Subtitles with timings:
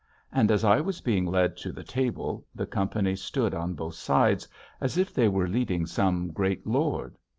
[0.31, 4.47] And as I was being led to the table the company stood on both sides
[4.79, 7.19] as if they were leading some great lord.